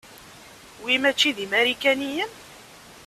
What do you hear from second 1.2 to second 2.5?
d imarikaniyen?